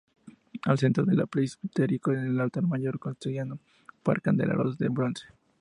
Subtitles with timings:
[0.63, 3.59] Al centro del presbiterio está el Altar Mayor, custodiado
[4.01, 5.27] por candeleros de bronce.